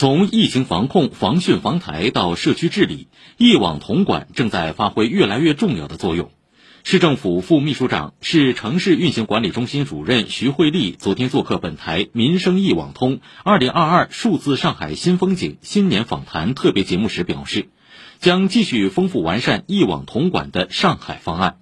[0.00, 6.30] 从疫情防控、防汛防台到社区治理，一网统管正在发挥越来越重要的作用。
[6.84, 17.68] 市政府副秘书长、市城市运行管理中心主任徐慧丽昨天做客本台《民生一网通二零二二数字上海新风景新年访谈》特别节目时表示，
[18.20, 21.56] 将继续丰富完善一网统管的上海方案，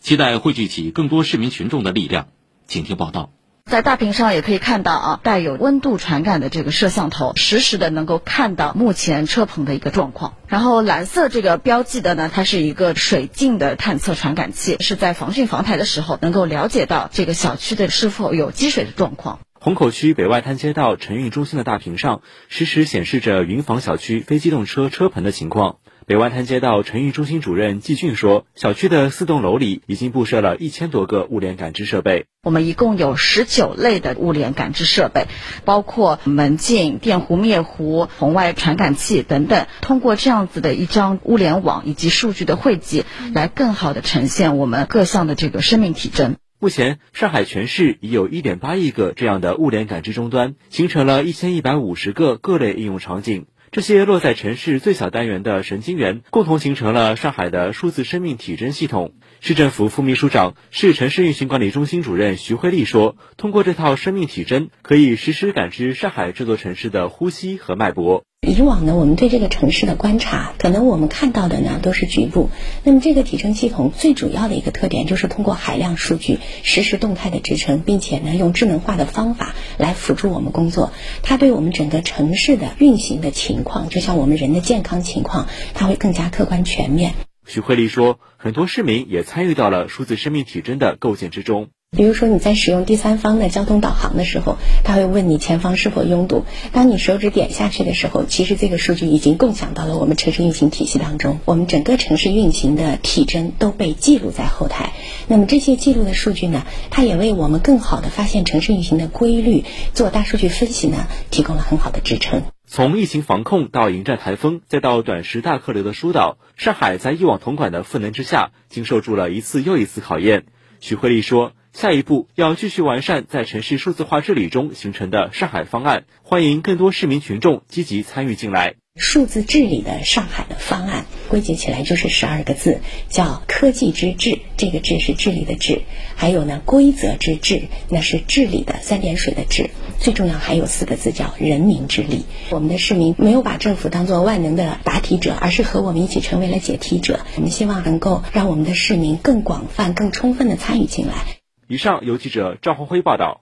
[0.00, 2.26] 期待汇聚起更多市民群众的力量。
[2.66, 3.30] 请听报道。
[3.70, 10.36] 在大屏上也可以看到啊，带有温度传感的这个摄像头，实时的能够看到目前车棚的一个状况。
[10.46, 19.40] 然后蓝色这个标记的呢，它是一个水镜的探测传感器，是在防汛防台的时候能够了解到这个小区的是否有积水的状况。
[19.58, 25.78] 虹口区北外滩街道晨运中心的大屏上，实时显示着云房小区非机动车车棚的情况。
[26.06, 32.26] 北外滩街道城运中心主任季俊说，小区的四栋楼里已经布设了一千多个物联感知设备。
[32.42, 35.28] 我们一共有十九类的物联感知设备，
[35.64, 39.66] 包括门禁、电弧灭弧、红外传感器等等。
[39.80, 46.36] 通过这样子的一张物联网以及数据的汇集，来更好的呈现我们各项的这个生命体征。
[46.58, 53.46] 目前，上海全市已有一点八亿个这样的物联感知终端，形成了一千一百五十个各类应用场景。
[53.74, 59.14] 这些落在城市最小单元的神经元，共同形成了上海的数字生命体征系统。
[59.40, 72.50] 市政府副秘书长、市城市运行管理中心主任徐慧丽说：“通过这套生命体征，可以实时感知上海这座城市的呼吸和脉搏。”以往呢，我们对这个城市的观察，可能我们看到的呢都是局部。
[72.82, 80.92] 那么这个体征系统最主要的一个特点，就是通过海量数据实时动态的支撑，并且呢用智能化的方法来辅助我们工作。
[81.22, 87.14] 它对我们整个城市的运行的情况，就像我们人的健康情况，它会更加客观全面。
[87.46, 91.68] 徐慧丽说，很多市民也参与到了数字生命体征的构建之中。
[91.96, 96.44] 比如说你在使用第三方的交通导航的时候，他会问你前方是否拥堵。
[96.72, 101.38] 当你手指点下去的时候，其实这个数据已经共享到了我们城市运行体系当中。
[101.44, 104.92] 我们整个城市运行的体征都被记录在后台。
[105.28, 112.42] 那么这些记录的数据呢，它也为我们更好的发现城市运行的规律，做大数据分析呢，提供了很好的支撑。
[112.66, 120.44] 从疫情防控到迎战台风，再到短时大客流的疏导，上海在一网统管的赋能之下，经受住了一次又一次考验。
[120.80, 121.52] 许慧丽说。
[121.74, 128.76] 下一步要继续完善在城市数字化治理中形成的上海方案，欢迎更多市民群众积极参与进来。
[128.94, 134.38] 数字治理的上海的方案归结起来就是十二个字，叫科技之治。
[134.56, 135.82] 这个治是治理的治，
[136.14, 139.70] 还有呢规则之治，那是治理的三点水的治。
[139.98, 142.24] 最重要还有四个字叫人民之力。
[142.50, 147.26] 我们的市民没有把政府当做万能的答题者，而是和我们一起成为了解题者。
[147.34, 151.43] 我们希望能够让我们的市民更广泛、更充分的参与进来。
[151.74, 153.40] 以上由记者赵红辉报道。